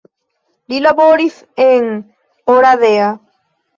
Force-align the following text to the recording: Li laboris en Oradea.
Li 0.73 0.77
laboris 0.85 1.37
en 1.67 1.85
Oradea. 2.55 3.15